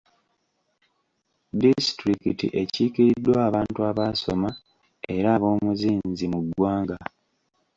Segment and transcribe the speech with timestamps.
[1.61, 4.49] Disitulikiti ekiikiriddwa abantu abaasoma
[5.15, 6.97] era ab'omuzinzi mu ggwanga.